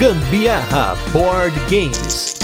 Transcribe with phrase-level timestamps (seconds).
[0.00, 2.34] Gambiarra Board Games.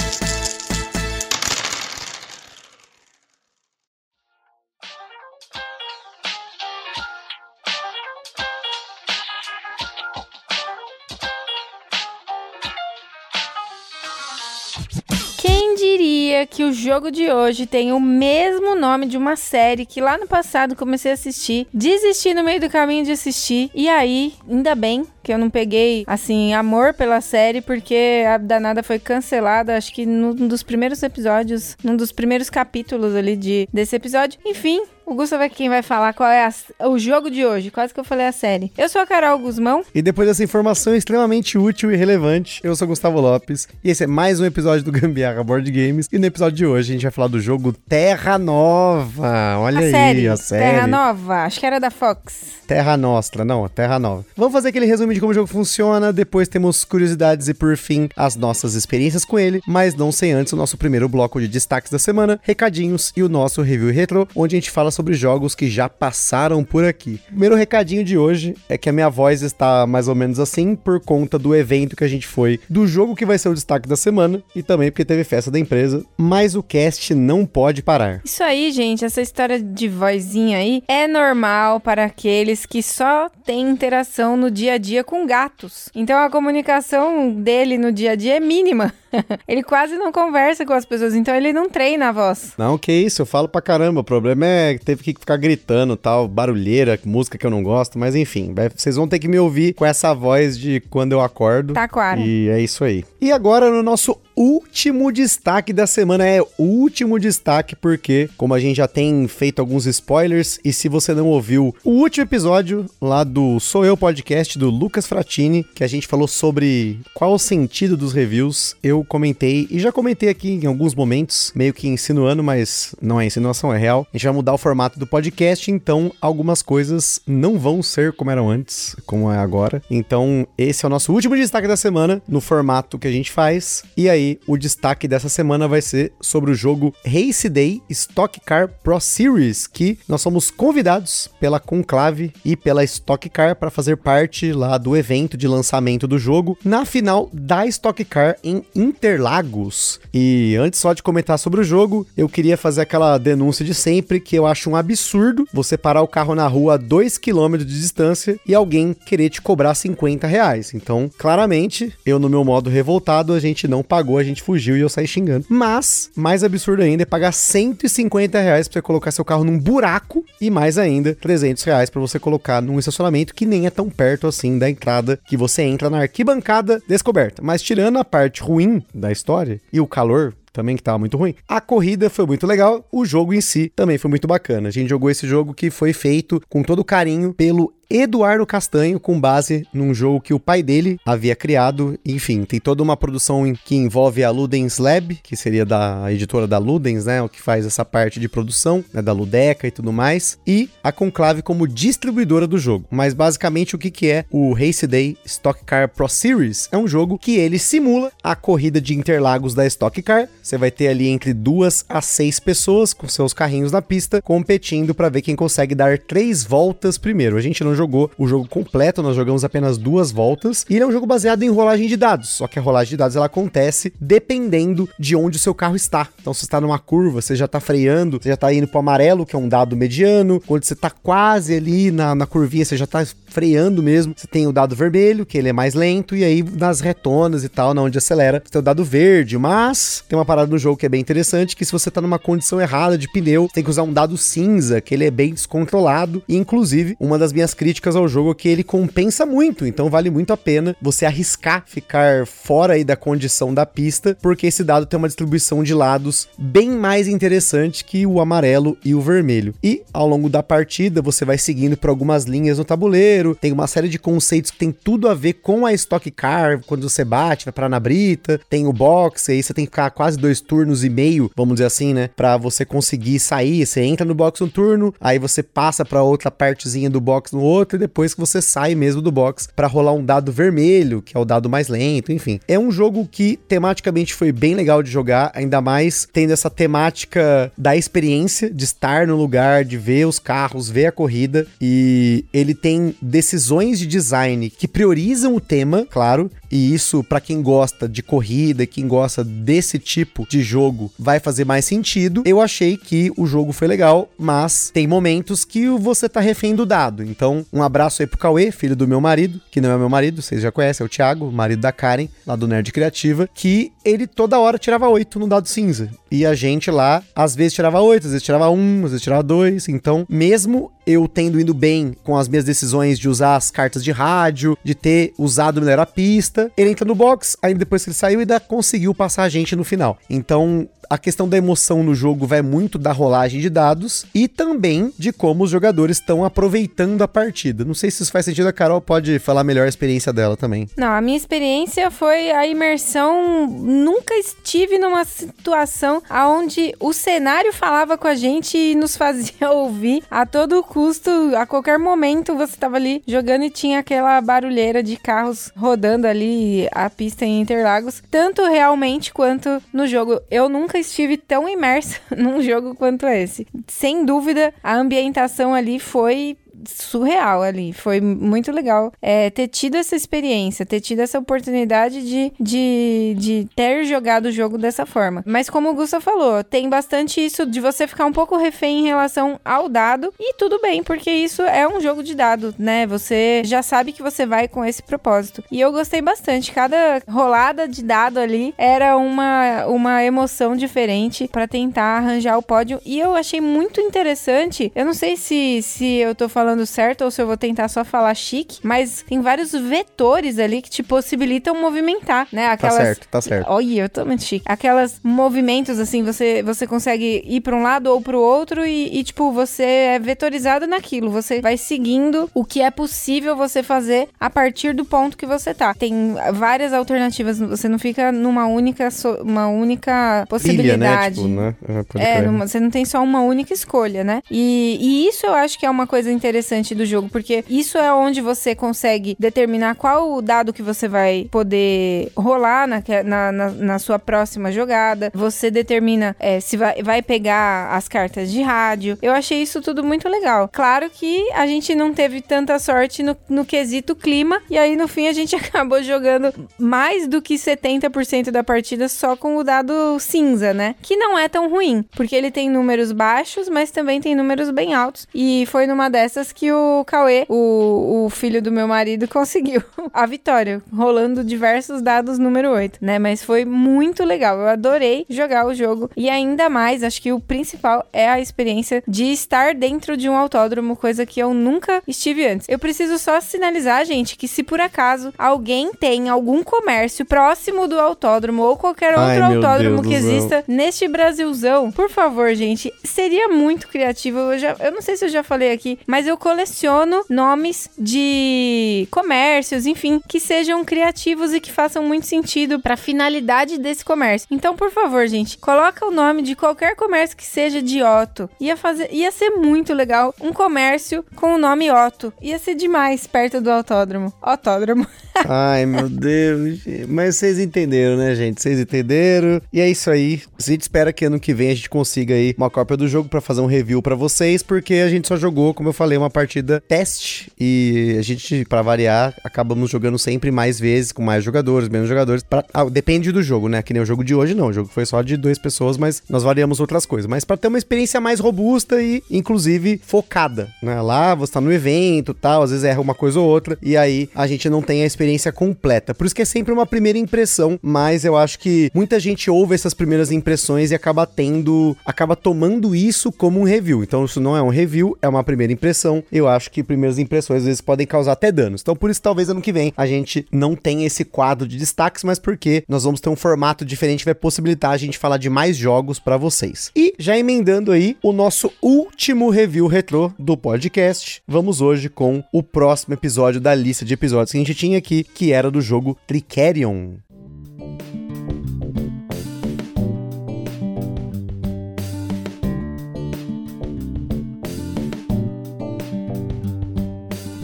[15.38, 20.02] Quem diria que o jogo de hoje tem o mesmo nome de uma série que
[20.02, 24.34] lá no passado comecei a assistir, desisti no meio do caminho de assistir, e aí,
[24.46, 29.76] ainda bem que eu não peguei, assim, amor pela série, porque a danada foi cancelada,
[29.76, 34.38] acho que num dos primeiros episódios, num dos primeiros capítulos ali de, desse episódio.
[34.46, 37.70] Enfim, o Gustavo é quem vai falar qual é a- o jogo de hoje.
[37.72, 38.72] Quase que eu falei a série.
[38.78, 39.82] Eu sou a Carol Guzmão.
[39.94, 44.06] E depois dessa informação extremamente útil e relevante, eu sou Gustavo Lopes e esse é
[44.06, 46.08] mais um episódio do Gambiarra Board Games.
[46.12, 49.58] E no episódio de hoje a gente vai falar do jogo Terra Nova.
[49.58, 50.28] Olha a aí, série.
[50.28, 50.62] a série.
[50.72, 51.34] Terra Nova.
[51.44, 52.56] Acho que era da Fox.
[52.66, 54.24] Terra Nostra, não, Terra Nova.
[54.36, 58.06] Vamos fazer aquele resumo de como o jogo funciona, depois temos curiosidades e, por fim,
[58.14, 61.90] as nossas experiências com ele, mas não sem antes o nosso primeiro bloco de destaques
[61.90, 65.70] da semana, recadinhos e o nosso review retro, onde a gente fala sobre jogos que
[65.70, 67.18] já passaram por aqui.
[67.24, 70.76] O primeiro recadinho de hoje é que a minha voz está mais ou menos assim
[70.76, 73.88] por conta do evento que a gente foi, do jogo que vai ser o destaque
[73.88, 78.20] da semana e também porque teve festa da empresa, mas o cast não pode parar.
[78.22, 83.62] Isso aí, gente, essa história de vozinha aí é normal para aqueles que só têm
[83.70, 85.88] interação no dia a dia com gatos.
[85.94, 88.92] Então a comunicação dele no dia a dia é mínima.
[89.48, 92.52] ele quase não conversa com as pessoas, então ele não treina a voz.
[92.58, 94.00] Não, que isso, eu falo pra caramba.
[94.00, 97.98] O problema é que teve que ficar gritando tal, barulheira, música que eu não gosto,
[97.98, 101.72] mas enfim, vocês vão ter que me ouvir com essa voz de quando eu acordo.
[101.72, 102.20] Taquara.
[102.20, 103.04] E é isso aí.
[103.20, 108.60] E agora no nosso último destaque da semana, é o último destaque porque, como a
[108.60, 113.24] gente já tem feito alguns spoilers, e se você não ouviu o último episódio lá
[113.24, 117.96] do Sou Eu Podcast do Lucas Fratini, que a gente falou sobre qual o sentido
[117.96, 122.94] dos reviews, eu comentei e já comentei aqui em alguns momentos, meio que insinuando, mas
[123.02, 124.06] não é insinuação, é real.
[124.12, 128.30] A gente vai mudar o formato do podcast, então algumas coisas não vão ser como
[128.30, 129.82] eram antes, como é agora.
[129.90, 133.82] Então, esse é o nosso último destaque da semana no formato que a gente faz.
[133.96, 138.68] E aí, o destaque dessa semana vai ser sobre o jogo Race Day Stock Car
[138.82, 144.52] Pro Series, que nós somos convidados pela Conclave e pela Stock Car para fazer parte
[144.52, 150.00] lá do evento de lançamento do jogo na final da Stock Car em Interlagos.
[150.12, 154.20] E antes só de comentar sobre o jogo, eu queria fazer aquela denúncia de sempre
[154.20, 157.64] que eu acho um absurdo você parar o carro na rua a 2 km de
[157.64, 160.74] distância e alguém querer te cobrar 50 reais.
[160.74, 164.80] Então, claramente, eu no meu modo revoltado, a gente não pagou, a gente fugiu e
[164.80, 165.46] eu saí xingando.
[165.48, 170.24] Mas, mais absurdo ainda é pagar 150 reais pra você colocar seu carro num buraco
[170.40, 174.26] e mais ainda 300 reais pra você colocar num estacionamento que nem é tão perto
[174.26, 177.42] assim da entrada que você entra na arquibancada descoberta.
[177.42, 181.34] Mas tirando a parte ruim da história e o calor também que tava muito ruim.
[181.46, 184.68] A corrida foi muito legal, o jogo em si também foi muito bacana.
[184.68, 189.20] A gente jogou esse jogo que foi feito com todo carinho pelo Eduardo Castanho, com
[189.20, 191.98] base num jogo que o pai dele havia criado.
[192.04, 196.58] Enfim, tem toda uma produção que envolve a Ludens Lab, que seria da editora da
[196.58, 197.22] Ludens, né?
[197.22, 199.00] O que faz essa parte de produção, né?
[199.00, 200.38] Da Ludeca e tudo mais.
[200.46, 202.86] E a Conclave como distribuidora do jogo.
[202.90, 206.68] Mas basicamente o que, que é o Race Day Stock Car Pro Series?
[206.72, 210.28] É um jogo que ele simula a corrida de Interlagos da Stock Car.
[210.42, 214.94] Você vai ter ali entre duas a seis pessoas com seus carrinhos na pista competindo
[214.94, 217.36] para ver quem consegue dar três voltas primeiro.
[217.36, 220.64] A gente não jogou o jogo completo, nós jogamos apenas duas voltas.
[220.68, 222.30] E ele é um jogo baseado em rolagem de dados.
[222.30, 226.08] Só que a rolagem de dados ela acontece dependendo de onde o seu carro está.
[226.20, 229.26] Então, se está numa curva, você já está freando, você já está indo pro amarelo,
[229.26, 230.40] que é um dado mediano.
[230.46, 234.14] Quando você está quase ali na, na curvinha, você já está freando mesmo.
[234.16, 237.48] Você tem o dado vermelho, que ele é mais lento, e aí nas retonas e
[237.48, 239.36] tal, na onde acelera, você tem o dado verde.
[239.38, 242.18] Mas tem uma parada no jogo que é bem interessante, que se você tá numa
[242.18, 246.22] condição errada de pneu, tem que usar um dado cinza, que ele é bem descontrolado.
[246.28, 247.65] E inclusive, uma das minhas críticas
[247.96, 252.74] ao jogo que ele compensa muito, então vale muito a pena você arriscar ficar fora
[252.74, 257.08] aí da condição da pista, porque esse dado tem uma distribuição de lados bem mais
[257.08, 259.54] interessante que o amarelo e o vermelho.
[259.62, 263.66] E ao longo da partida, você vai seguindo por algumas linhas no tabuleiro, tem uma
[263.66, 267.44] série de conceitos que tem tudo a ver com a Stock Car, quando você bate,
[267.44, 270.84] vai parar na brita, tem o box, aí você tem que ficar quase dois turnos
[270.84, 274.48] e meio, vamos dizer assim, né, Pra você conseguir sair, você entra no box um
[274.48, 278.42] turno, aí você passa pra outra partezinha do box no outro e depois que você
[278.42, 282.12] sai mesmo do box pra rolar um dado vermelho, que é o dado mais lento,
[282.12, 282.40] enfim.
[282.46, 287.50] É um jogo que tematicamente foi bem legal de jogar, ainda mais tendo essa temática
[287.56, 292.54] da experiência de estar no lugar, de ver os carros, ver a corrida e ele
[292.54, 298.02] tem decisões de design que priorizam o tema, claro, e isso para quem gosta de
[298.02, 302.22] corrida e quem gosta desse tipo de jogo vai fazer mais sentido.
[302.24, 306.66] Eu achei que o jogo foi legal, mas tem momentos que você tá refém do
[306.66, 307.02] dado.
[307.02, 310.22] Então, um abraço aí pro Cauê, filho do meu marido, que não é meu marido,
[310.22, 314.06] vocês já conhecem, é o Thiago, marido da Karen, lá do Nerd Criativa, que ele
[314.06, 315.90] toda hora tirava 8 no dado cinza.
[316.10, 319.22] E a gente lá, às vezes tirava 8, às vezes tirava 1, às vezes tirava
[319.22, 319.68] 2.
[319.68, 323.90] Então, mesmo eu tendo ido bem com as minhas decisões de usar as cartas de
[323.90, 327.96] rádio, de ter usado melhor a pista, ele entra no box, aí depois que ele
[327.96, 329.98] saiu, ainda conseguiu passar a gente no final.
[330.08, 334.92] Então, a questão da emoção no jogo vai muito da rolagem de dados e também
[334.98, 337.64] de como os jogadores estão aproveitando a partida.
[337.64, 340.68] Não sei se isso faz sentido, a Carol pode falar melhor a experiência dela também.
[340.76, 343.46] Não, a minha experiência foi a imersão.
[343.46, 350.02] Nunca estive numa situação onde o cenário falava com a gente e nos fazia ouvir
[350.10, 354.98] a todo custo, a qualquer momento você estava ali jogando e tinha aquela barulheira de
[354.98, 360.20] carros rodando ali a pista em Interlagos, tanto realmente quanto no jogo.
[360.30, 363.46] Eu nunca estive tão imersa num jogo quanto esse.
[363.66, 366.36] Sem dúvida, a ambientação ali foi
[366.66, 367.72] surreal ali.
[367.72, 373.48] Foi muito legal é, ter tido essa experiência, ter tido essa oportunidade de, de, de
[373.54, 375.22] ter jogado o jogo dessa forma.
[375.26, 378.86] Mas como o Gusta falou, tem bastante isso de você ficar um pouco refém em
[378.86, 380.12] relação ao dado.
[380.18, 382.86] E tudo bem, porque isso é um jogo de dado, né?
[382.86, 385.42] Você já sabe que você vai com esse propósito.
[385.50, 386.52] E eu gostei bastante.
[386.52, 392.80] Cada rolada de dado ali era uma, uma emoção diferente para tentar arranjar o pódio.
[392.84, 394.72] E eu achei muito interessante.
[394.74, 397.68] Eu não sei se, se eu tô falando falando certo ou se eu vou tentar
[397.68, 402.46] só falar chique, mas tem vários vetores ali que te possibilitam movimentar, né?
[402.46, 402.76] Tá Aquelas...
[402.76, 403.46] Tá certo, tá certo.
[403.48, 404.44] Olha, eu tô muito chique.
[404.46, 408.98] Aquelas movimentos, assim, você, você consegue ir para um lado ou para o outro e,
[408.98, 411.10] e, tipo, você é vetorizado naquilo.
[411.10, 415.52] Você vai seguindo o que é possível você fazer a partir do ponto que você
[415.52, 415.74] tá.
[415.74, 418.88] Tem várias alternativas, você não fica numa única,
[419.20, 421.20] uma única possibilidade.
[421.20, 421.50] Pilha, né?
[421.84, 422.06] Tipo, né?
[422.06, 424.22] É, numa, você não tem só uma única escolha, né?
[424.30, 427.78] E, e isso eu acho que é uma coisa interessante interessante do jogo, porque isso
[427.78, 433.32] é onde você consegue determinar qual o dado que você vai poder rolar na, na,
[433.32, 435.10] na, na sua próxima jogada.
[435.14, 438.98] Você determina é, se vai, vai pegar as cartas de rádio.
[439.00, 440.50] Eu achei isso tudo muito legal.
[440.52, 444.86] Claro que a gente não teve tanta sorte no, no quesito clima, e aí no
[444.86, 449.98] fim a gente acabou jogando mais do que 70% da partida só com o dado
[449.98, 450.74] cinza, né?
[450.82, 454.74] Que não é tão ruim, porque ele tem números baixos, mas também tem números bem
[454.74, 455.08] altos.
[455.14, 459.62] E foi numa dessas que o Cauê, o, o filho do meu marido, conseguiu
[459.92, 462.98] a vitória, rolando diversos dados número 8, né?
[462.98, 464.38] Mas foi muito legal.
[464.38, 468.82] Eu adorei jogar o jogo e ainda mais, acho que o principal é a experiência
[468.86, 472.48] de estar dentro de um autódromo, coisa que eu nunca estive antes.
[472.48, 477.78] Eu preciso só sinalizar, gente, que se por acaso alguém tem algum comércio próximo do
[477.78, 483.68] autódromo ou qualquer outro Ai, autódromo que exista neste Brasilzão, por favor, gente, seria muito
[483.68, 484.18] criativo.
[484.18, 487.68] Eu, já, eu não sei se eu já falei aqui, mas eu eu coleciono nomes
[487.78, 493.84] de comércios, enfim, que sejam criativos e que façam muito sentido para a finalidade desse
[493.84, 494.26] comércio.
[494.30, 498.28] Então, por favor, gente, coloca o nome de qualquer comércio que seja de Otto.
[498.40, 502.12] Ia fazer, ia ser muito legal um comércio com o nome Otto.
[502.22, 504.12] Ia ser demais perto do autódromo.
[504.22, 504.86] Autódromo.
[505.28, 506.60] Ai, meu Deus.
[506.88, 508.40] Mas vocês entenderam, né, gente?
[508.40, 509.40] Vocês entenderam.
[509.52, 510.22] E é isso aí.
[510.38, 513.08] A gente espera que ano que vem a gente consiga aí uma cópia do jogo
[513.08, 516.05] para fazer um review para vocês, porque a gente só jogou, como eu falei, uma
[516.10, 521.68] partida teste e a gente, para variar, acabamos jogando sempre mais vezes com mais jogadores,
[521.68, 522.22] menos jogadores.
[522.22, 522.44] Pra...
[522.52, 523.62] Ah, depende do jogo, né?
[523.62, 524.48] Que nem o jogo de hoje, não.
[524.48, 527.08] O jogo foi só de duas pessoas, mas nós variamos outras coisas.
[527.08, 530.80] Mas para ter uma experiência mais robusta e, inclusive, focada, né?
[530.80, 534.08] Lá você tá no evento tal, às vezes erra uma coisa ou outra, e aí
[534.14, 535.94] a gente não tem a experiência completa.
[535.94, 539.54] Por isso que é sempre uma primeira impressão, mas eu acho que muita gente ouve
[539.54, 543.82] essas primeiras impressões e acaba tendo, acaba tomando isso como um review.
[543.82, 545.95] Então isso não é um review, é uma primeira impressão.
[546.10, 548.60] Eu acho que primeiras impressões às vezes podem causar até danos.
[548.60, 552.04] Então por isso talvez ano que vem a gente não tenha esse quadro de destaques,
[552.04, 555.30] mas porque nós vamos ter um formato diferente que vai possibilitar a gente falar de
[555.30, 556.70] mais jogos para vocês.
[556.74, 562.42] E já emendando aí o nosso último review retrô do podcast, vamos hoje com o
[562.42, 565.96] próximo episódio da lista de episódios que a gente tinha aqui, que era do jogo
[566.06, 566.94] Tricerion.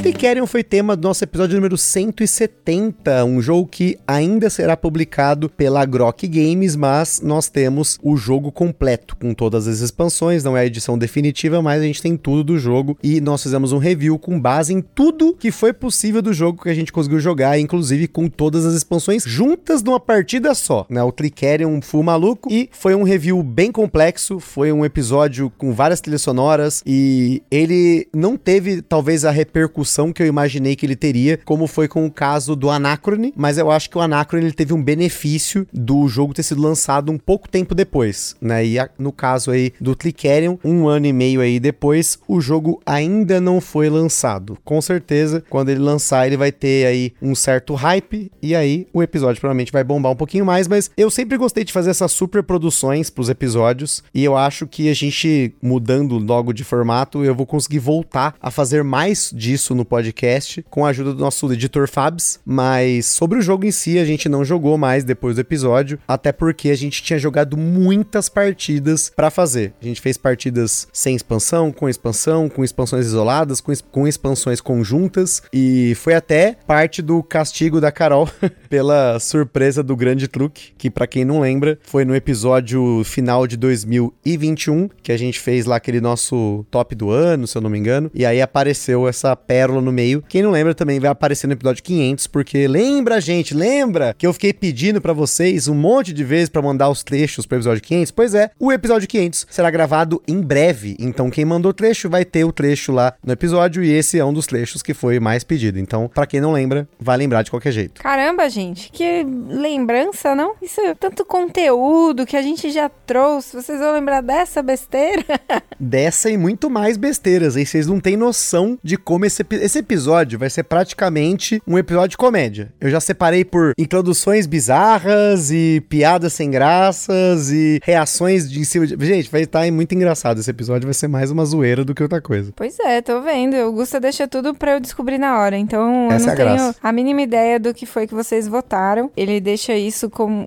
[0.03, 5.85] Trickerion foi tema do nosso episódio número 170, um jogo que ainda será publicado pela
[5.85, 10.67] Grok Games, mas nós temos o jogo completo, com todas as expansões, não é a
[10.67, 14.41] edição definitiva, mas a gente tem tudo do jogo e nós fizemos um review com
[14.41, 18.29] base em tudo que foi possível do jogo que a gente conseguiu jogar, inclusive com
[18.29, 21.01] todas as expansões juntas numa partida só, né?
[21.01, 26.01] O Trickerion Full Maluco e foi um review bem complexo, foi um episódio com várias
[26.01, 31.39] trilhas sonoras e ele não teve talvez a repercussão que eu imaginei que ele teria,
[31.45, 34.73] como foi com o caso do Anacrone, mas eu acho que o Anacrone ele teve
[34.73, 38.65] um benefício do jogo ter sido lançado um pouco tempo depois, né?
[38.65, 42.81] E a, no caso aí do Clickerion, um ano e meio aí depois, o jogo
[42.87, 44.57] ainda não foi lançado.
[44.65, 49.03] Com certeza, quando ele lançar, ele vai ter aí um certo hype e aí o
[49.03, 52.43] episódio provavelmente vai bombar um pouquinho mais, mas eu sempre gostei de fazer essas super
[52.43, 57.47] produções pros episódios e eu acho que a gente mudando logo de formato, eu vou
[57.47, 61.89] conseguir voltar a fazer mais disso no no podcast com a ajuda do nosso editor
[61.89, 65.99] Fabs, mas sobre o jogo em si a gente não jogou mais depois do episódio,
[66.07, 69.73] até porque a gente tinha jogado muitas partidas para fazer.
[69.83, 75.43] A gente fez partidas sem expansão, com expansão, com expansões isoladas, com, com expansões conjuntas
[75.53, 78.29] e foi até parte do castigo da Carol
[78.73, 83.55] pela surpresa do grande truque, que para quem não lembra, foi no episódio final de
[83.59, 87.79] 2021 que a gente fez lá aquele nosso top do ano, se eu não me
[87.79, 90.25] engano, e aí apareceu essa pérola no meio.
[90.27, 94.33] Quem não lembra também vai aparecer no episódio 500, porque lembra, gente, lembra que eu
[94.33, 98.11] fiquei pedindo para vocês um monte de vezes para mandar os trechos pro episódio 500?
[98.11, 102.45] Pois é, o episódio 500 será gravado em breve, então quem mandou trecho vai ter
[102.45, 105.79] o trecho lá no episódio e esse é um dos trechos que foi mais pedido.
[105.79, 108.01] Então, para quem não lembra, vai lembrar de qualquer jeito.
[108.01, 108.62] Caramba, gente,
[108.93, 110.55] que lembrança, não?
[110.61, 113.55] Isso é tanto conteúdo que a gente já trouxe.
[113.55, 115.25] Vocês vão lembrar dessa besteira?
[115.79, 117.57] dessa e muito mais besteiras.
[117.57, 122.11] Aí vocês não têm noção de como esse esse episódio vai ser praticamente um episódio
[122.11, 122.73] de comédia.
[122.81, 128.87] Eu já separei por introduções bizarras e piadas sem graças e reações de em cima
[128.87, 129.07] de...
[129.07, 130.39] Gente, vai estar muito engraçado.
[130.41, 132.53] Esse episódio vai ser mais uma zoeira do que outra coisa.
[132.55, 133.57] Pois é, tô vendo.
[133.69, 135.57] O Gusta deixa tudo pra eu descobrir na hora.
[135.57, 136.79] Então Essa eu não é a tenho graça.
[136.83, 139.11] a mínima ideia do que foi que vocês votaram.
[139.17, 140.47] Ele deixa isso como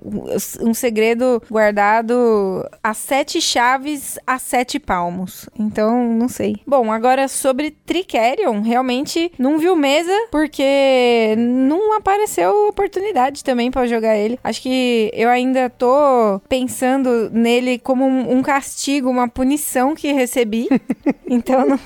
[0.60, 5.48] um segredo guardado a sete chaves a sete palmos.
[5.58, 6.56] Então, não sei.
[6.66, 14.16] Bom, agora sobre Tricerion, realmente não viu mesa porque não apareceu oportunidade também para jogar
[14.16, 14.38] ele.
[14.42, 20.68] Acho que eu ainda tô pensando nele como um, um castigo, uma punição que recebi.
[21.28, 21.80] então não,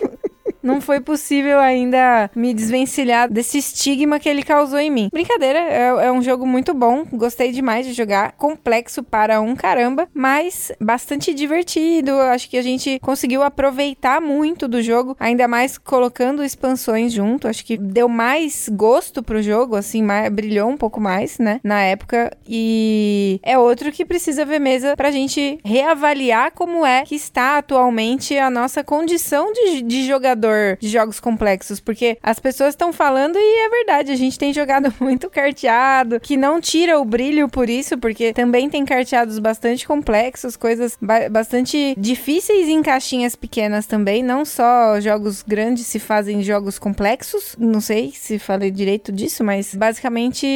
[0.63, 5.09] não foi possível ainda me desvencilhar desse estigma que ele causou em mim.
[5.13, 10.09] Brincadeira, é, é, um jogo muito bom, gostei demais de jogar, complexo para um caramba,
[10.15, 12.13] mas bastante divertido.
[12.13, 17.49] Acho que a gente conseguiu aproveitar muito do jogo, ainda mais colocando expansões junto.
[17.49, 21.83] Acho que deu mais gosto pro jogo, assim, mais, brilhou um pouco mais, né, na
[21.83, 22.37] época.
[22.47, 28.37] E é outro que precisa ver mesa pra gente reavaliar como é que está atualmente
[28.37, 33.67] a nossa condição de, de jogador de jogos complexos, porque as pessoas estão falando e
[33.67, 37.99] é verdade, a gente tem jogado muito carteado, que não tira o brilho por isso,
[37.99, 44.45] porque também tem carteados bastante complexos, coisas ba bastante difíceis em caixinhas pequenas também, não
[44.45, 50.47] só jogos grandes se fazem jogos complexos, não sei se falei direito disso, mas basicamente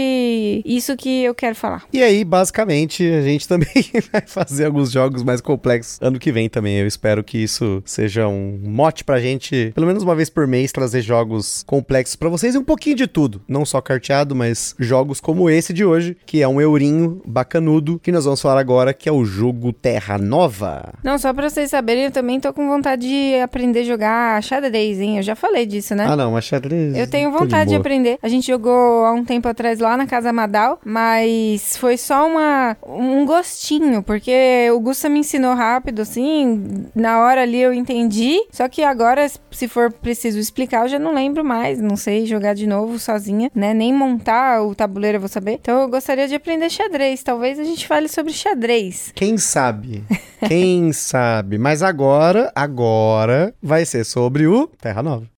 [0.64, 1.84] isso que eu quero falar.
[1.92, 3.68] E aí, basicamente, a gente também
[4.12, 6.78] vai fazer alguns jogos mais complexos ano que vem também.
[6.78, 10.46] Eu espero que isso seja um mote pra gente, pelo pelo menos uma vez por
[10.46, 13.42] mês, trazer jogos complexos para vocês e um pouquinho de tudo.
[13.46, 18.10] Não só carteado, mas jogos como esse de hoje, que é um eurinho bacanudo, que
[18.10, 20.94] nós vamos falar agora, que é o jogo Terra Nova.
[21.02, 24.98] Não, só pra vocês saberem, eu também tô com vontade de aprender a jogar xadrez,
[24.98, 25.18] hein?
[25.18, 26.06] Eu já falei disso, né?
[26.08, 26.96] Ah, não, mas xadrez.
[26.96, 28.18] Eu tenho vontade de, de, aprender.
[28.22, 32.74] A gente jogou há um tempo atrás lá na Casa Madal, mas foi só uma,
[32.86, 38.66] um gostinho, porque o Gusta me ensinou rápido, assim, na hora ali eu entendi, só
[38.66, 41.80] que agora, se for preciso explicar, eu já não lembro mais.
[41.80, 43.74] Não sei jogar de novo sozinha, né?
[43.74, 45.54] Nem montar o tabuleiro eu vou saber.
[45.54, 47.24] Então eu gostaria de aprender xadrez.
[47.24, 49.10] Talvez a gente fale sobre xadrez.
[49.14, 50.04] Quem sabe?
[50.46, 51.58] Quem sabe?
[51.58, 55.33] Mas agora, agora vai ser sobre o Terra Nova.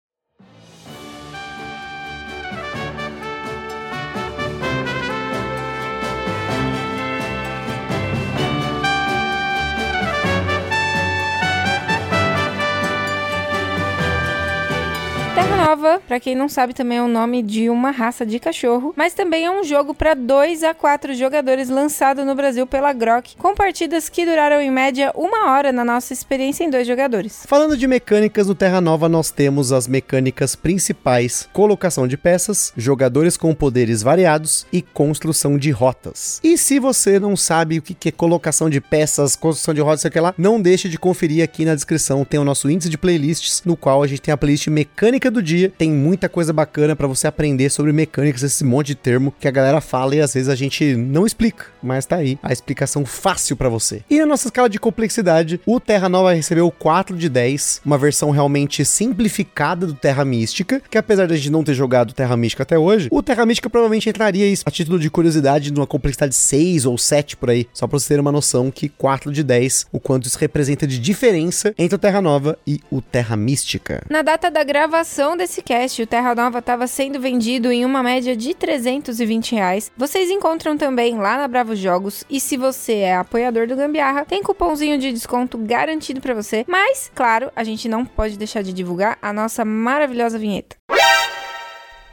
[15.76, 19.14] Nova, para quem não sabe, também é o nome de uma raça de cachorro, mas
[19.14, 23.54] também é um jogo para 2 a 4 jogadores lançado no Brasil pela Grok, com
[23.54, 27.44] partidas que duraram em média uma hora na nossa experiência em dois jogadores.
[27.46, 33.36] Falando de mecânicas no Terra Nova, nós temos as mecânicas principais: colocação de peças, jogadores
[33.36, 36.40] com poderes variados e construção de rotas.
[36.42, 40.22] E se você não sabe o que é colocação de peças, construção de rotas, sei
[40.22, 43.76] lá, não deixe de conferir aqui na descrição, tem o nosso índice de playlists, no
[43.76, 47.28] qual a gente tem a playlist mecânica do dia, tem muita coisa bacana para você
[47.28, 50.56] aprender sobre mecânicas, esse monte de termo que a galera fala e às vezes a
[50.56, 54.04] gente não explica, mas tá aí a explicação fácil para você.
[54.10, 58.32] E na nossa escala de complexidade, o Terra Nova recebeu 4 de 10, uma versão
[58.32, 62.64] realmente simplificada do Terra Mística, que apesar de a gente não ter jogado Terra Mística
[62.64, 66.98] até hoje, o Terra Mística provavelmente entraria a título de curiosidade numa complexidade 6 ou
[66.98, 70.28] 7 por aí, só pra você ter uma noção que 4 de 10, o quanto
[70.28, 74.04] isso representa de diferença entre o Terra Nova e o Terra Mística.
[74.10, 78.36] Na data da gravação desse cast, o Terra Nova estava sendo vendido em uma média
[78.36, 79.92] de 320 reais.
[79.98, 84.44] Vocês encontram também lá na Bravo Jogos e se você é apoiador do Gambiarra, tem
[84.44, 86.66] cupomzinho de desconto garantido para você.
[86.68, 90.76] Mas, claro, a gente não pode deixar de divulgar a nossa maravilhosa vinheta.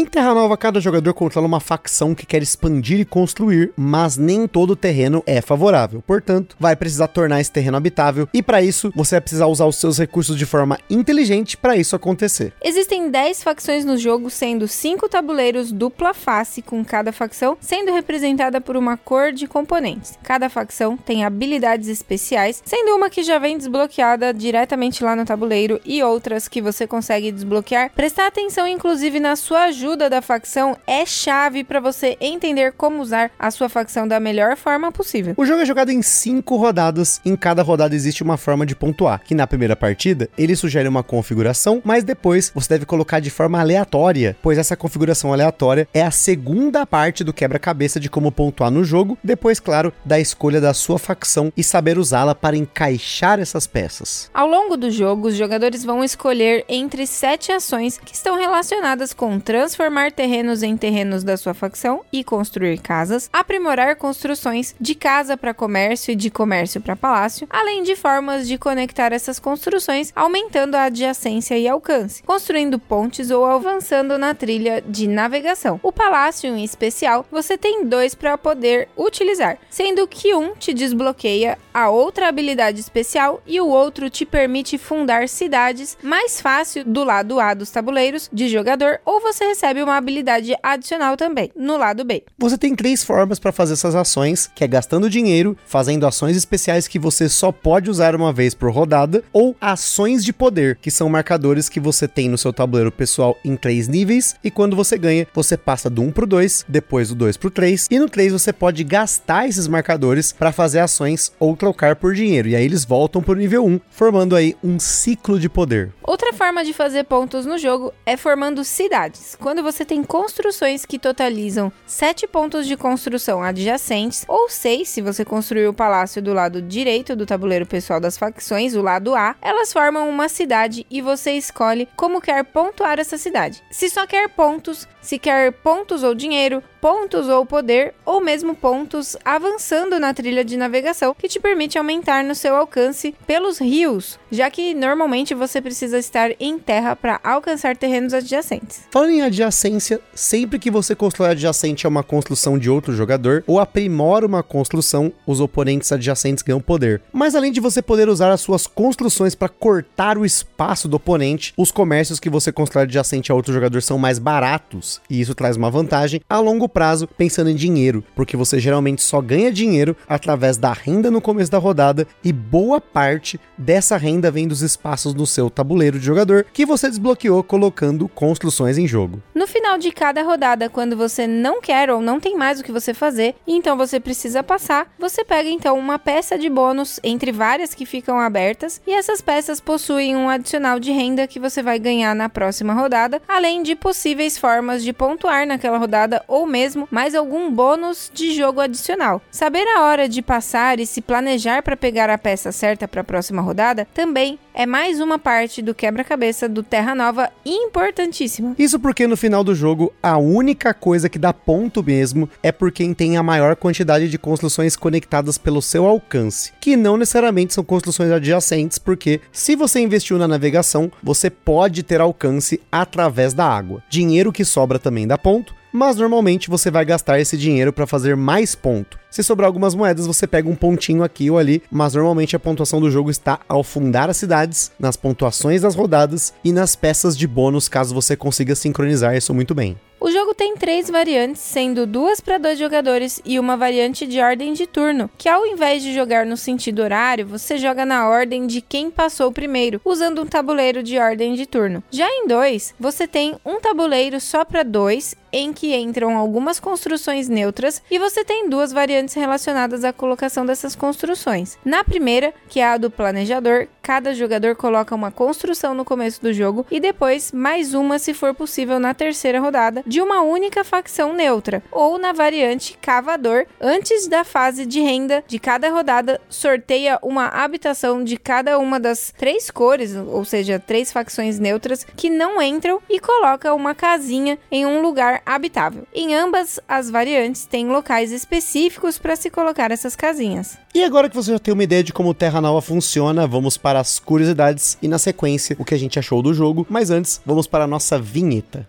[0.00, 4.48] Em Terra Nova, cada jogador controla uma facção que quer expandir e construir, mas nem
[4.48, 6.02] todo terreno é favorável.
[6.06, 9.76] Portanto, vai precisar tornar esse terreno habitável e para isso você vai precisar usar os
[9.76, 12.54] seus recursos de forma inteligente para isso acontecer.
[12.64, 18.58] Existem 10 facções no jogo, sendo 5 tabuleiros dupla face com cada facção, sendo representada
[18.58, 20.18] por uma cor de componentes.
[20.22, 25.78] Cada facção tem habilidades especiais, sendo uma que já vem desbloqueada diretamente lá no tabuleiro
[25.84, 27.92] e outras que você consegue desbloquear.
[27.94, 33.02] Prestar atenção inclusive na sua ajuda ajuda da facção é chave para você entender como
[33.02, 35.34] usar a sua facção da melhor forma possível.
[35.36, 37.20] O jogo é jogado em cinco rodadas.
[37.24, 41.02] Em cada rodada existe uma forma de pontuar, que na primeira partida ele sugere uma
[41.02, 46.12] configuração, mas depois você deve colocar de forma aleatória, pois essa configuração aleatória é a
[46.12, 51.00] segunda parte do quebra-cabeça de como pontuar no jogo, depois, claro, da escolha da sua
[51.00, 54.30] facção e saber usá-la para encaixar essas peças.
[54.32, 59.40] Ao longo do jogo, os jogadores vão escolher entre sete ações que estão relacionadas com
[59.40, 65.38] trans transformar terrenos em terrenos da sua facção e construir casas, aprimorar construções de casa
[65.38, 70.74] para comércio e de comércio para palácio, além de formas de conectar essas construções, aumentando
[70.74, 75.80] a adjacência e alcance, construindo pontes ou avançando na trilha de navegação.
[75.82, 81.56] O palácio, em especial, você tem dois para poder utilizar, sendo que um te desbloqueia
[81.72, 87.40] a outra habilidade especial e o outro te permite fundar cidades mais fácil do lado
[87.40, 92.24] A dos tabuleiros de jogador ou você recebe uma habilidade adicional também, no lado B.
[92.38, 96.88] Você tem três formas para fazer essas ações, que é gastando dinheiro, fazendo ações especiais
[96.88, 101.10] que você só pode usar uma vez por rodada, ou ações de poder, que são
[101.10, 105.26] marcadores que você tem no seu tabuleiro pessoal em três níveis, e quando você ganha,
[105.34, 108.54] você passa do 1 pro 2, depois do 2 pro 3, e no 3 você
[108.54, 113.22] pode gastar esses marcadores para fazer ações ou trocar por dinheiro, e aí eles voltam
[113.22, 115.92] pro nível 1, formando aí um ciclo de poder.
[116.02, 120.96] Outra forma de fazer pontos no jogo é formando cidades quando você tem construções que
[120.96, 126.62] totalizam 7 pontos de construção adjacentes, ou 6 se você construir o palácio do lado
[126.62, 131.32] direito do tabuleiro pessoal das facções, o lado A, elas formam uma cidade e você
[131.32, 133.60] escolhe como quer pontuar essa cidade.
[133.72, 139.16] Se só quer pontos, se quer pontos ou dinheiro, pontos ou poder, ou mesmo pontos
[139.24, 144.50] avançando na trilha de navegação, que te permite aumentar no seu alcance pelos rios, já
[144.50, 148.82] que normalmente você precisa estar em terra para alcançar terrenos adjacentes.
[148.90, 153.60] Falando em adjacência, sempre que você constrói adjacente a uma construção de outro jogador ou
[153.60, 157.02] aprimora uma construção, os oponentes adjacentes ganham poder.
[157.12, 161.52] Mas além de você poder usar as suas construções para cortar o espaço do oponente,
[161.56, 165.56] os comércios que você constrói adjacente a outro jogador são mais baratos, e isso traz
[165.56, 170.56] uma vantagem a longo prazo pensando em dinheiro, porque você geralmente só ganha dinheiro através
[170.56, 175.26] da renda no começo da rodada e boa parte dessa renda vem dos espaços no
[175.26, 179.22] seu tabuleiro de jogador que você desbloqueou colocando construções em jogo.
[179.34, 182.72] No final de cada rodada, quando você não quer ou não tem mais o que
[182.72, 187.74] você fazer, então você precisa passar, você pega então uma peça de bônus entre várias
[187.74, 192.14] que ficam abertas e essas peças possuem um adicional de renda que você vai ganhar
[192.14, 197.50] na próxima rodada, além de possíveis formas de pontuar naquela rodada ou mesmo mais algum
[197.50, 199.22] bônus de jogo adicional.
[199.30, 203.04] Saber a hora de passar e se planejar para pegar a peça certa para a
[203.04, 208.54] próxima rodada também é mais uma parte do quebra-cabeça do Terra Nova importantíssima.
[208.58, 212.72] Isso porque no final do jogo, a única coisa que dá ponto mesmo é por
[212.72, 217.64] quem tem a maior quantidade de construções conectadas pelo seu alcance, que não necessariamente são
[217.64, 223.82] construções adjacentes, porque se você investiu na navegação, você pode ter alcance através da água.
[223.88, 228.16] Dinheiro que sobra também dá ponto, mas normalmente você vai gastar esse dinheiro para fazer
[228.16, 228.98] mais ponto.
[229.10, 232.80] Se sobrar algumas moedas, você pega um pontinho aqui ou ali, mas normalmente a pontuação
[232.80, 237.26] do jogo está ao fundar as cidades, nas pontuações das rodadas e nas peças de
[237.26, 239.76] bônus, caso você consiga sincronizar isso muito bem.
[240.00, 244.54] O jogo tem três variantes, sendo duas para dois jogadores e uma variante de ordem
[244.54, 248.62] de turno, que ao invés de jogar no sentido horário, você joga na ordem de
[248.62, 251.82] quem passou primeiro, usando um tabuleiro de ordem de turno.
[251.90, 257.28] Já em dois, você tem um tabuleiro só para dois, em que entram algumas construções
[257.28, 261.58] neutras, e você tem duas variantes relacionadas à colocação dessas construções.
[261.64, 266.32] Na primeira, que é a do planejador, cada jogador coloca uma construção no começo do
[266.32, 271.12] jogo e depois mais uma, se for possível, na terceira rodada de uma única facção
[271.12, 277.26] neutra, ou na variante cavador, antes da fase de renda de cada rodada, sorteia uma
[277.26, 282.80] habitação de cada uma das três cores, ou seja, três facções neutras que não entram
[282.88, 285.86] e coloca uma casinha em um lugar habitável.
[285.94, 290.58] Em ambas as variantes tem locais específicos para se colocar essas casinhas.
[290.74, 293.80] E agora que você já tem uma ideia de como Terra Nova funciona, vamos para
[293.80, 297.46] as curiosidades e na sequência o que a gente achou do jogo, mas antes vamos
[297.46, 298.68] para a nossa vinheta.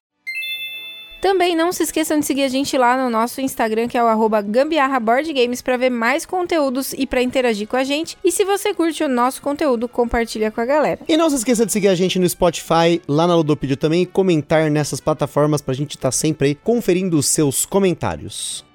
[1.21, 4.07] Também não se esqueçam de seguir a gente lá no nosso Instagram, que é o
[4.07, 8.17] arroba Gambiarra Board Games, para ver mais conteúdos e para interagir com a gente.
[8.23, 11.01] E se você curte o nosso conteúdo, compartilha com a galera.
[11.07, 14.05] E não se esqueça de seguir a gente no Spotify, lá na Ludopedia também, e
[14.07, 18.65] comentar nessas plataformas pra gente estar tá sempre aí conferindo os seus comentários.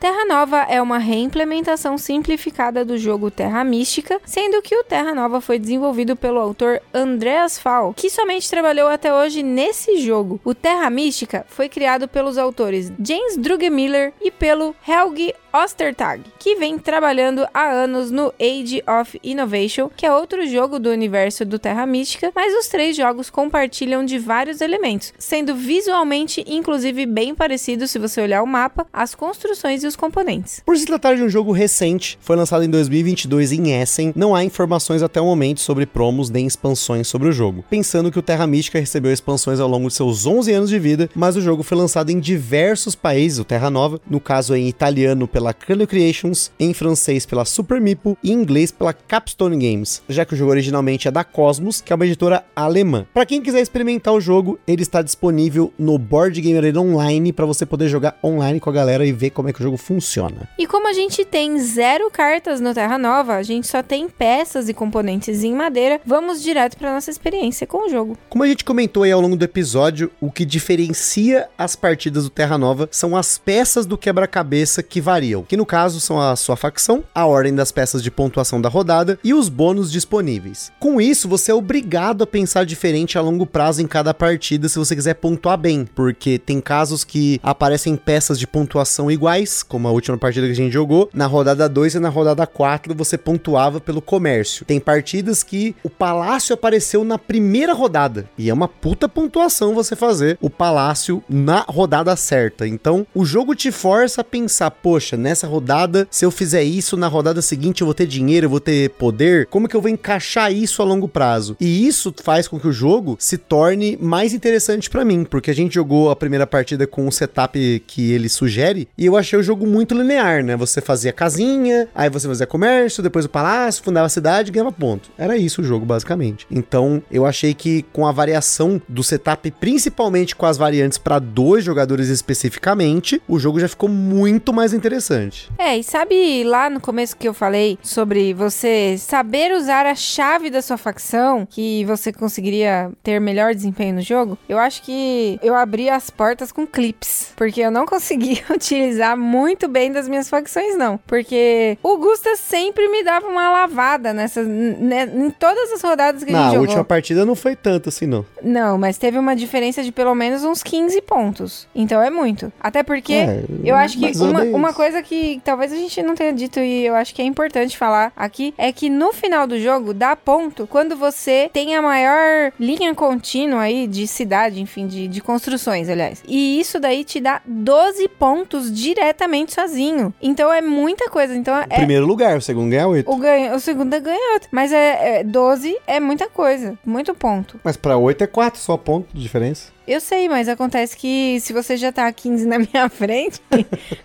[0.00, 5.42] Terra Nova é uma reimplementação simplificada do jogo Terra Mística, sendo que o Terra Nova
[5.42, 10.40] foi desenvolvido pelo autor Andreas Fall, que somente trabalhou até hoje nesse jogo.
[10.42, 16.78] O Terra Mística foi criado pelos autores James Drugemiller e pelo Helge Ostertag, que vem
[16.78, 21.84] trabalhando há anos no Age of Innovation, que é outro jogo do universo do Terra
[21.86, 27.98] Mística, mas os três jogos compartilham de vários elementos, sendo visualmente inclusive bem parecidos se
[27.98, 30.62] você olhar o mapa, as construções e os componentes.
[30.64, 34.44] Por se tratar de um jogo recente, foi lançado em 2022 em Essen, não há
[34.44, 37.64] informações até o momento sobre promos nem expansões sobre o jogo.
[37.68, 41.10] Pensando que o Terra Mística recebeu expansões ao longo de seus 11 anos de vida,
[41.14, 45.28] mas o jogo foi lançado em diversos países, o Terra Nova, no caso em italiano
[45.28, 50.24] pela Cranio Creations, em francês pela Super Meeple e em inglês pela Capstone Games, já
[50.24, 53.06] que o jogo originalmente é da Cosmos, que é uma editora alemã.
[53.12, 57.46] Para quem quiser experimentar o jogo, ele está disponível no Board Game Arena Online para
[57.46, 60.48] você poder jogar online com a galera e ver como é que o jogo funciona.
[60.58, 64.68] E como a gente tem zero cartas no Terra Nova, a gente só tem peças
[64.68, 68.16] e componentes em madeira, vamos direto para nossa experiência com o jogo.
[68.28, 72.30] Como a gente comentou aí ao longo do episódio, o que diferencia as partidas do
[72.30, 76.56] Terra Nova são as peças do quebra-cabeça que variam, que no caso são a sua
[76.56, 80.70] facção, a ordem das peças de pontuação da rodada e os bônus disponíveis.
[80.78, 84.78] Com isso, você é obrigado a pensar diferente a longo prazo em cada partida se
[84.78, 89.92] você quiser pontuar bem, porque tem casos que aparecem peças de pontuação iguais como a
[89.92, 91.08] última partida que a gente jogou.
[91.14, 94.66] Na rodada 2 e na rodada 4 você pontuava pelo comércio.
[94.66, 98.28] Tem partidas que o palácio apareceu na primeira rodada.
[98.36, 102.66] E é uma puta pontuação você fazer o palácio na rodada certa.
[102.66, 107.06] Então, o jogo te força a pensar, poxa, nessa rodada, se eu fizer isso, na
[107.06, 109.46] rodada seguinte eu vou ter dinheiro, eu vou ter poder.
[109.46, 111.56] Como que eu vou encaixar isso a longo prazo?
[111.60, 115.54] E isso faz com que o jogo se torne mais interessante para mim, porque a
[115.54, 119.42] gente jogou a primeira partida com o setup que ele sugere e eu achei o
[119.42, 120.56] jogo muito linear, né?
[120.56, 125.10] Você fazia casinha, aí você fazia comércio, depois o palácio, fundava a cidade, ganhava ponto.
[125.16, 126.46] Era isso o jogo basicamente.
[126.50, 131.64] Então, eu achei que com a variação do setup, principalmente com as variantes para dois
[131.64, 135.50] jogadores especificamente, o jogo já ficou muito mais interessante.
[135.58, 140.50] É, e sabe lá no começo que eu falei sobre você saber usar a chave
[140.50, 144.38] da sua facção, que você conseguiria ter melhor desempenho no jogo?
[144.48, 149.49] Eu acho que eu abri as portas com clips, porque eu não conseguia utilizar muito
[149.68, 150.98] bem das minhas facções, não.
[151.06, 156.30] Porque o Gusta sempre me dava uma lavada nessas, né, em todas as rodadas que
[156.30, 156.60] a Na gente jogou.
[156.66, 158.24] última partida não foi tanto assim, não.
[158.42, 161.66] Não, mas teve uma diferença de pelo menos uns 15 pontos.
[161.74, 162.52] Então é muito.
[162.60, 166.32] Até porque É, eu acho que uma, uma coisa que talvez a gente não tenha
[166.32, 169.92] dito e eu acho que é importante falar aqui é que no final do jogo
[169.94, 175.20] dá ponto quando você tem a maior linha contínua aí de cidade, enfim, de, de
[175.20, 176.22] construções, aliás.
[176.26, 180.12] E isso daí te dá 12 pontos diretamente sozinho.
[180.20, 181.34] Então é muita coisa.
[181.34, 181.66] Então é.
[181.66, 183.10] Primeiro lugar, o segundo ganha 8.
[183.10, 184.48] O, ganha, o segundo é ganha outro.
[184.52, 186.78] Mas é, é 12 é muita coisa.
[186.84, 187.60] Muito ponto.
[187.62, 189.72] Mas pra 8 é 4 só ponto de diferença.
[189.90, 193.40] Eu sei, mas acontece que se você já tá a 15 na minha frente,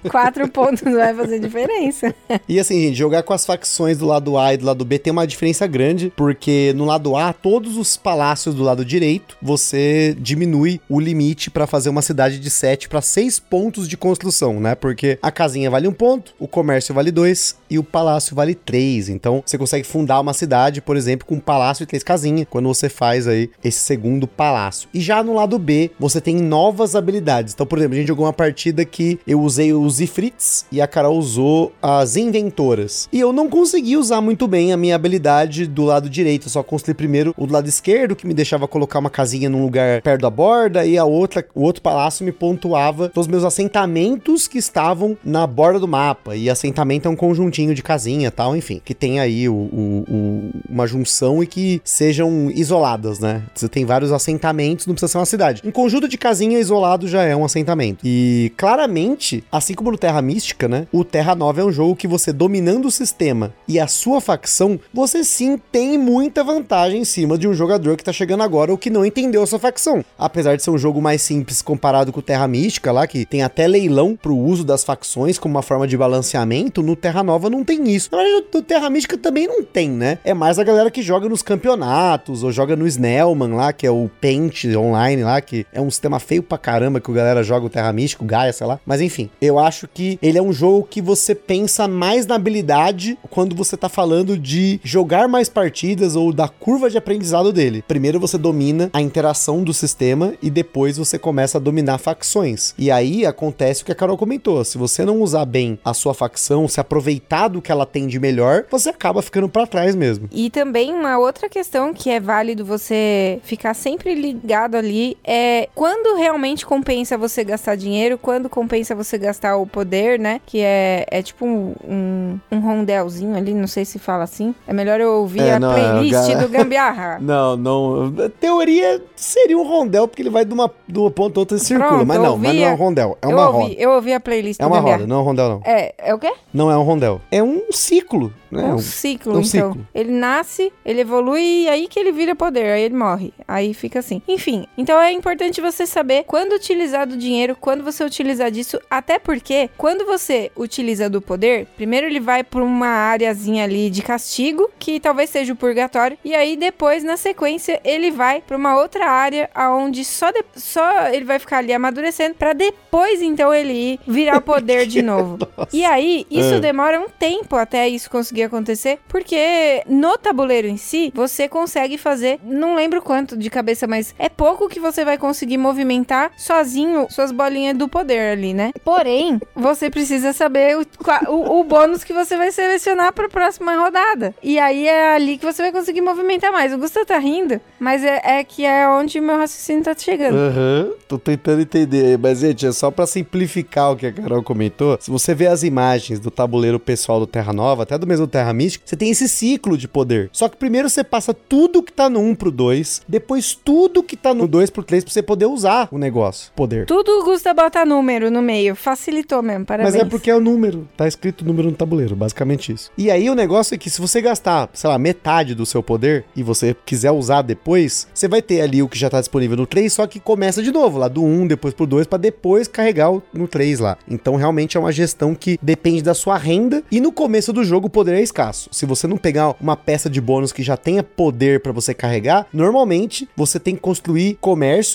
[0.09, 2.11] 4 pontos vai fazer diferença.
[2.49, 5.13] E assim, gente, jogar com as facções do lado A e do lado B tem
[5.13, 10.81] uma diferença grande, porque no lado A, todos os palácios do lado direito, você diminui
[10.89, 14.73] o limite pra fazer uma cidade de 7 para 6 pontos de construção, né?
[14.73, 19.09] Porque a casinha vale um ponto, o comércio vale 2 e o palácio vale 3.
[19.09, 22.67] Então, você consegue fundar uma cidade, por exemplo, com um palácio e três casinhas, quando
[22.67, 24.89] você faz aí esse segundo palácio.
[24.91, 27.53] E já no lado B, você tem novas habilidades.
[27.53, 30.87] Então, por exemplo, a gente jogou uma partida que eu usei os Ifrits e a
[30.87, 33.07] Carol usou as Inventoras.
[33.11, 36.45] E eu não consegui usar muito bem a minha habilidade do lado direito.
[36.47, 39.63] Eu só construí primeiro o do lado esquerdo, que me deixava colocar uma casinha num
[39.63, 43.43] lugar perto da borda, e a outra, o outro palácio me pontuava todos os meus
[43.43, 46.35] assentamentos que estavam na borda do mapa.
[46.35, 50.51] E assentamento é um conjuntinho de casinha tal, enfim, que tem aí o, o- o-
[50.69, 53.43] uma junção e que sejam isoladas, né?
[53.53, 55.54] Você tem vários assentamentos, não precisa ser uma cidade.
[55.63, 57.99] Um conjunto de casinha isolado já é um assentamento.
[58.03, 60.87] E claramente, assim como no Terra Mística, né?
[60.91, 64.79] O Terra Nova é um jogo que você dominando o sistema e a sua facção,
[64.93, 68.77] você sim tem muita vantagem em cima de um jogador que tá chegando agora ou
[68.77, 70.03] que não entendeu a sua facção.
[70.17, 73.43] Apesar de ser um jogo mais simples comparado com o Terra Mística lá, que tem
[73.43, 77.63] até leilão pro uso das facções como uma forma de balanceamento, no Terra Nova não
[77.63, 78.09] tem isso.
[78.11, 80.17] Na verdade, no Terra Mística também não tem, né?
[80.23, 83.91] É mais a galera que joga nos campeonatos ou joga no Snellman lá, que é
[83.91, 87.65] o Paint online lá, que é um sistema feio pra caramba que a galera joga
[87.65, 88.79] o Terra Mística, o Gaia, sei lá.
[88.85, 93.17] Mas enfim, eu acho que ele é um jogo que você pensa mais na habilidade
[93.29, 97.83] quando você tá falando de jogar mais partidas ou da curva de aprendizado dele.
[97.87, 102.73] Primeiro você domina a interação do sistema e depois você começa a dominar facções.
[102.77, 106.13] E aí acontece o que a Carol comentou: se você não usar bem a sua
[106.13, 110.27] facção, se aproveitar do que ela tem de melhor, você acaba ficando pra trás mesmo.
[110.31, 115.34] E também uma outra questão que é válido você ficar sempre ligado ali é
[115.73, 120.39] quando realmente compensa você gastar dinheiro, quando compensa você gastar o poder, né?
[120.45, 124.53] Que é, é tipo um, um, um rondelzinho ali, não sei se fala assim.
[124.67, 127.19] É melhor eu ouvir É, a não, é, playlist ga- do Gambiarra.
[127.25, 128.13] Não, não.
[128.25, 131.57] A teoria seria um rondel, porque ele vai de uma, de uma ponta a outra
[131.57, 131.89] e circula.
[131.89, 133.17] Pronto, Mas não, mas não é um rondel.
[133.21, 133.75] É eu uma ouvi, roda.
[133.81, 134.97] eu ouvi a playlist É do uma Gambiarra.
[135.01, 135.61] roda, não é um rondel, não.
[135.65, 136.33] É, é o quê?
[136.53, 137.21] Não é um rondel.
[137.31, 138.63] É um ciclo, né?
[138.63, 139.71] um Um- ciclo, é um então.
[139.73, 139.87] ciclo.
[139.93, 143.33] Ele nasce, ele evolui e aí que ele vira poder, aí ele morre.
[143.47, 144.21] Aí fica assim.
[144.27, 149.17] Enfim, então é importante você saber quando utilizar do dinheiro, quando você utilizar disso, até
[149.17, 154.69] porque quando você utiliza do poder, primeiro ele vai pra uma áreazinha ali de castigo,
[154.77, 159.07] que talvez seja o purgatório, e aí depois, na sequência, ele vai pra uma outra
[159.09, 163.99] área aonde só, de- só ele vai ficar ali amadurecendo pra depois então ele ir
[164.07, 165.39] virar o poder de novo.
[165.73, 166.59] E aí, isso Ah.
[166.59, 172.39] demora um tempo até isso conseguir acontecer, porque no tabuleiro em si, você consegue fazer,
[172.43, 177.07] não lembro quanto de cabeça, mas é pouco que você vai vai conseguir movimentar sozinho
[177.09, 178.71] suas bolinhas do poder ali, né?
[178.83, 180.85] Porém, você precisa saber o,
[181.31, 184.35] o, o bônus que você vai selecionar para a próxima rodada.
[184.43, 186.73] E aí é ali que você vai conseguir movimentar mais.
[186.73, 190.35] O Gustavo tá rindo, mas é, é que é onde meu raciocínio tá chegando.
[190.35, 192.17] Aham, uhum, tô tentando entender.
[192.17, 194.97] Mas, gente, é só para simplificar o que a Carol comentou.
[194.99, 198.53] Se você vê as imagens do tabuleiro pessoal do Terra Nova, até do mesmo Terra
[198.53, 200.29] Mística, você tem esse ciclo de poder.
[200.33, 204.17] Só que primeiro você passa tudo que tá no 1 pro 2, depois tudo que
[204.17, 206.85] tá no 2 pro 3 pra você poder usar o negócio, poder.
[206.85, 209.95] Tudo o Gusta bota número no meio, facilitou mesmo, parabéns.
[209.95, 212.91] Mas é porque é o número, tá escrito o número no tabuleiro, basicamente isso.
[212.97, 216.25] E aí o negócio é que se você gastar, sei lá, metade do seu poder
[216.35, 219.67] e você quiser usar depois, você vai ter ali o que já tá disponível no
[219.67, 223.11] 3, só que começa de novo, lá do 1, depois pro 2, para depois carregar
[223.11, 223.97] o, no 3 lá.
[224.09, 227.87] Então realmente é uma gestão que depende da sua renda e no começo do jogo
[227.87, 228.69] o poder é escasso.
[228.71, 232.47] Se você não pegar uma peça de bônus que já tenha poder para você carregar,
[232.51, 234.37] normalmente você tem que construir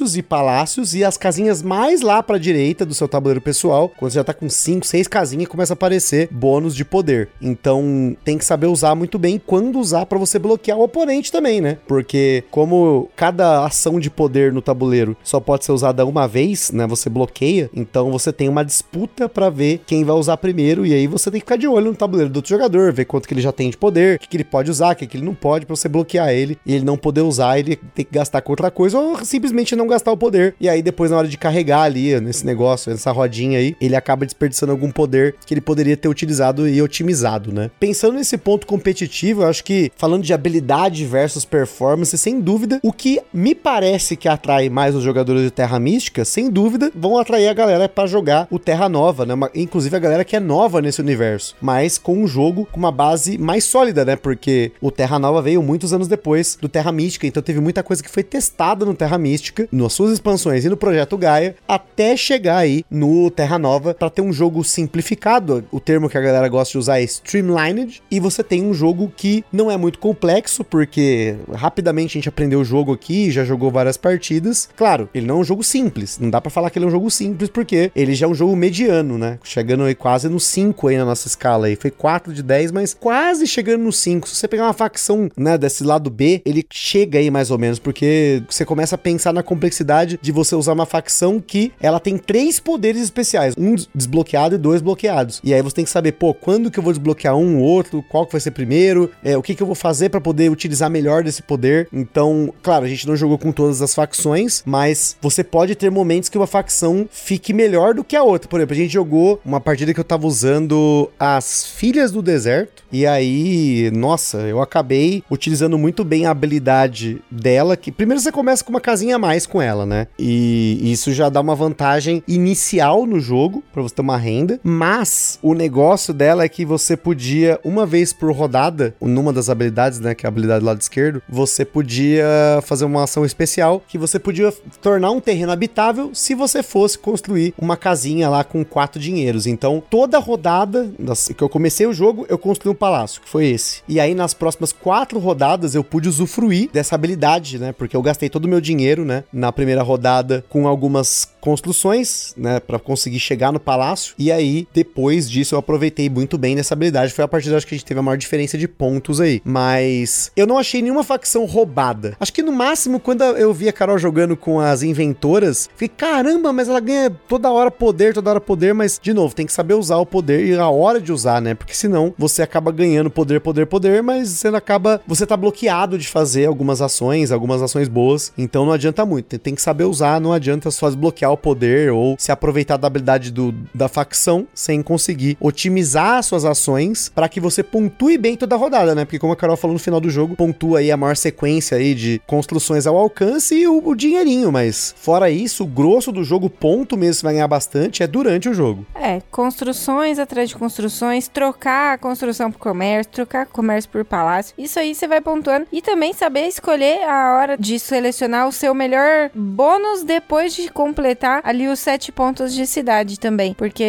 [0.01, 4.17] e palácios e as casinhas mais lá para direita do seu tabuleiro pessoal, quando você
[4.17, 7.29] já tá com 5, 6 casinhas, começa a aparecer bônus de poder.
[7.41, 11.61] Então, tem que saber usar muito bem quando usar para você bloquear o oponente também,
[11.61, 11.79] né?
[11.87, 16.87] Porque como cada ação de poder no tabuleiro só pode ser usada uma vez, né?
[16.87, 21.07] Você bloqueia, então você tem uma disputa para ver quem vai usar primeiro e aí
[21.07, 23.41] você tem que ficar de olho no tabuleiro do outro jogador, ver quanto que ele
[23.41, 25.35] já tem de poder, o que, que ele pode usar, o que, que ele não
[25.35, 28.53] pode, para você bloquear ele e ele não poder usar, ele tem que gastar com
[28.53, 30.55] outra coisa ou simplesmente não gastar o poder.
[30.61, 34.25] E aí depois na hora de carregar ali nesse negócio, nessa rodinha aí, ele acaba
[34.25, 37.71] desperdiçando algum poder que ele poderia ter utilizado e otimizado, né?
[37.79, 42.93] Pensando nesse ponto competitivo, eu acho que falando de habilidade versus performance, sem dúvida, o
[42.93, 47.49] que me parece que atrai mais os jogadores de Terra Mística, sem dúvida, vão atrair
[47.49, 49.35] a galera para jogar o Terra Nova, né?
[49.55, 53.39] inclusive a galera que é nova nesse universo, mas com um jogo com uma base
[53.39, 54.17] mais sólida, né?
[54.17, 58.03] Porque o Terra Nova veio muitos anos depois do Terra Mística, então teve muita coisa
[58.03, 62.59] que foi testada no Terra Mística, nas suas expansões e no projeto Gaia, até chegar
[62.59, 65.65] aí no Terra Nova para ter um jogo simplificado.
[65.71, 69.13] O termo que a galera gosta de usar é streamlined, e você tem um jogo
[69.17, 73.71] que não é muito complexo, porque rapidamente a gente aprendeu o jogo aqui, já jogou
[73.71, 74.69] várias partidas.
[74.77, 76.93] Claro, ele não é um jogo simples, não dá para falar que ele é um
[76.93, 79.39] jogo simples, porque ele já é um jogo mediano, né?
[79.43, 81.77] Chegando aí quase no 5 aí na nossa escala aí.
[81.77, 84.29] Foi 4 de 10, mas quase chegando no 5.
[84.29, 87.79] Se você pegar uma facção, né, desse lado B, ele chega aí mais ou menos,
[87.79, 92.17] porque você começa a pensar na complexidade de você usar uma facção que ela tem
[92.17, 95.39] três poderes especiais, um desbloqueado e dois bloqueados.
[95.45, 98.03] E aí você tem que saber, pô, quando que eu vou desbloquear um ou outro,
[98.09, 100.89] qual que vai ser primeiro, é, o que que eu vou fazer para poder utilizar
[100.89, 101.89] melhor desse poder.
[101.93, 106.31] Então, claro, a gente não jogou com todas as facções, mas você pode ter momentos
[106.31, 108.49] que uma facção fique melhor do que a outra.
[108.49, 112.83] Por exemplo, a gente jogou uma partida que eu tava usando as Filhas do Deserto,
[112.93, 118.65] e aí, nossa, eu acabei utilizando muito bem a habilidade dela, que primeiro você começa
[118.65, 120.07] com uma casinha a mais com ela, né?
[120.19, 125.39] E isso já dá uma vantagem inicial no jogo, para você ter uma renda, mas
[125.43, 130.15] o negócio dela é que você podia, uma vez por rodada, numa das habilidades, né,
[130.15, 132.25] que é a habilidade do lado esquerdo, você podia
[132.63, 137.53] fazer uma ação especial que você podia tornar um terreno habitável se você fosse construir
[137.59, 139.47] uma casinha lá com quatro dinheiros.
[139.47, 143.47] Então, toda rodada das, que eu comecei o jogo, eu construí um palácio, que foi
[143.47, 143.83] esse.
[143.89, 147.73] E aí, nas próximas quatro rodadas, eu pude usufruir dessa habilidade, né?
[147.73, 149.25] Porque eu gastei todo o meu dinheiro, né?
[149.41, 154.15] Na primeira rodada com algumas construções, né, para conseguir chegar no palácio.
[154.19, 157.15] E aí, depois disso, eu aproveitei muito bem dessa habilidade.
[157.15, 159.41] Foi a partir acho que a gente teve a maior diferença de pontos aí.
[159.43, 162.15] Mas eu não achei nenhuma facção roubada.
[162.21, 166.53] Acho que no máximo, quando eu vi a Carol jogando com as inventoras, fiquei, caramba,
[166.53, 169.73] mas ela ganha toda hora poder, toda hora poder, mas de novo, tem que saber
[169.73, 171.55] usar o poder e a hora de usar, né?
[171.55, 176.07] Porque senão você acaba ganhando poder, poder, poder, mas você acaba, você tá bloqueado de
[176.07, 178.33] fazer algumas ações, algumas ações boas.
[178.37, 179.30] Então não adianta muito.
[179.39, 183.31] Tem que saber usar, não adianta só desbloquear o poder ou se aproveitar da habilidade
[183.31, 188.59] do, da facção sem conseguir otimizar suas ações para que você pontue bem toda a
[188.59, 189.05] rodada, né?
[189.05, 191.95] Porque como a Carol falou no final do jogo, pontua aí a maior sequência aí
[191.95, 196.49] de construções ao alcance e o, o dinheirinho, mas fora isso, o grosso do jogo,
[196.49, 198.87] ponto mesmo, você vai ganhar bastante, é durante o jogo.
[198.95, 204.79] É, construções atrás de construções, trocar a construção por comércio, trocar comércio por palácio, isso
[204.79, 209.20] aí você vai pontuando e também saber escolher a hora de selecionar o seu melhor
[209.35, 213.55] bônus depois de completar ali os sete pontos de cidade também.
[213.55, 213.85] Porque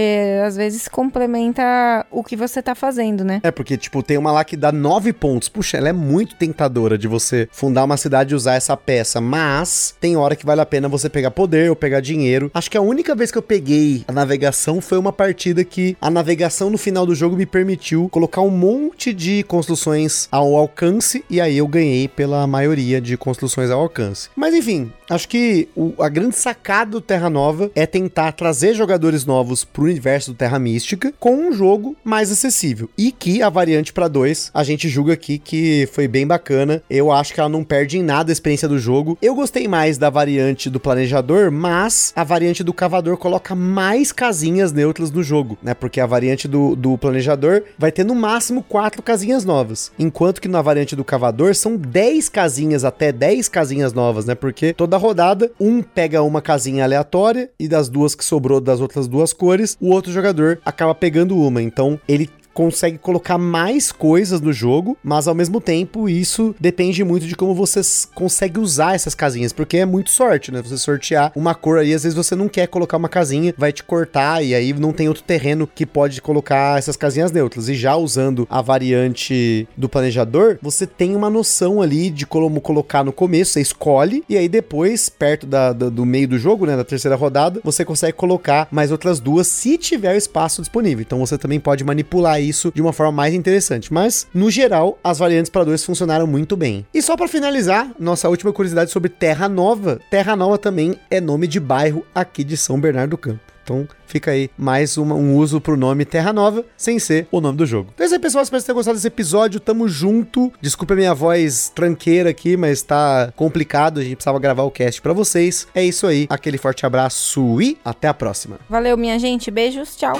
[0.45, 3.39] às vezes complementa o que você tá fazendo, né?
[3.43, 5.49] É, porque, tipo, tem uma lá que dá nove pontos.
[5.49, 9.21] Puxa, ela é muito tentadora de você fundar uma cidade e usar essa peça.
[9.21, 12.51] Mas tem hora que vale a pena você pegar poder ou pegar dinheiro.
[12.53, 16.09] Acho que a única vez que eu peguei a navegação foi uma partida que a
[16.09, 21.23] navegação no final do jogo me permitiu colocar um monte de construções ao alcance.
[21.29, 24.29] E aí eu ganhei pela maioria de construções ao alcance.
[24.35, 29.25] Mas enfim, Acho que o, a grande sacada do Terra Nova é tentar trazer jogadores
[29.25, 32.89] novos pro universo do Terra Mística com um jogo mais acessível.
[32.97, 36.81] E que a variante para dois, a gente julga aqui que foi bem bacana.
[36.89, 39.17] Eu acho que ela não perde em nada a experiência do jogo.
[39.21, 44.71] Eu gostei mais da variante do planejador, mas a variante do cavador coloca mais casinhas
[44.71, 45.73] neutras no jogo, né?
[45.73, 49.91] Porque a variante do, do planejador vai ter no máximo quatro casinhas novas.
[49.99, 54.35] Enquanto que na variante do cavador são 10 casinhas, até 10 casinhas novas, né?
[54.35, 59.07] Porque toda rodada, um pega uma casinha aleatória e das duas que sobrou das outras
[59.07, 61.61] duas cores, o outro jogador acaba pegando uma.
[61.61, 67.25] Então ele consegue colocar mais coisas no jogo, mas ao mesmo tempo isso depende muito
[67.25, 67.81] de como você
[68.13, 70.61] consegue usar essas casinhas, porque é muito sorte, né?
[70.61, 73.83] Você sortear uma cor aí, às vezes você não quer colocar uma casinha, vai te
[73.83, 77.69] cortar e aí não tem outro terreno que pode colocar essas casinhas neutras.
[77.69, 83.03] E já usando a variante do planejador, você tem uma noção ali de como colocar
[83.03, 86.75] no começo, você escolhe e aí depois, perto da, da, do meio do jogo, né,
[86.75, 91.01] da terceira rodada, você consegue colocar mais outras duas se tiver o espaço disponível.
[91.01, 93.93] Então você também pode manipular isso de uma forma mais interessante.
[93.93, 96.85] Mas, no geral, as variantes para dois funcionaram muito bem.
[96.93, 99.99] E só para finalizar, nossa última curiosidade sobre Terra Nova.
[100.09, 103.51] Terra Nova também é nome de bairro aqui de São Bernardo do Campo.
[103.63, 107.57] Então fica aí mais uma, um uso pro nome Terra Nova, sem ser o nome
[107.57, 107.91] do jogo.
[107.93, 108.43] Então é isso aí, pessoal.
[108.43, 109.59] Espero que tenham gostado desse episódio.
[109.59, 110.51] Tamo junto.
[110.59, 113.99] Desculpa a minha voz tranqueira aqui, mas tá complicado.
[113.99, 115.67] A gente precisava gravar o cast para vocês.
[115.73, 116.27] É isso aí.
[116.29, 118.59] Aquele forte abraço e até a próxima.
[118.69, 119.49] Valeu, minha gente.
[119.51, 119.95] Beijos.
[119.95, 120.19] Tchau.